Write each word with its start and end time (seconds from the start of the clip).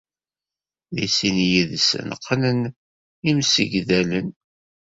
Deg 0.95 1.09
sin 1.17 1.37
yid-sen 1.51 2.07
qqnen 2.23 2.59
imsegdalen? 3.29 4.27